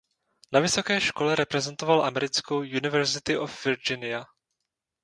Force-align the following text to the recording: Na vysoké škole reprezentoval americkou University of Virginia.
Na 0.51 0.59
vysoké 0.59 1.01
škole 1.01 1.35
reprezentoval 1.35 2.05
americkou 2.05 2.57
University 2.59 3.37
of 3.37 3.65
Virginia. 3.65 4.25